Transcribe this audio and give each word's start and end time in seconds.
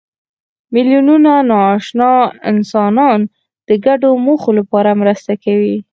میلیونونه 0.73 1.33
ناآشنا 1.49 2.13
انسانان 2.51 3.19
د 3.67 3.69
ګډو 3.85 4.09
موخو 4.25 4.51
لپاره 4.59 4.91
مرسته 5.01 5.33
کوي. 5.43 5.75